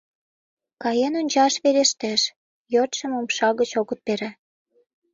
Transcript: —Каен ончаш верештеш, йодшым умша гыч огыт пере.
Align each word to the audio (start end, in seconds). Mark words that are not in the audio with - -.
—Каен 0.81 1.13
ончаш 1.21 1.53
верештеш, 1.63 2.21
йодшым 2.73 3.11
умша 3.19 3.49
гыч 3.59 3.71
огыт 3.81 3.99
пере. 4.05 4.29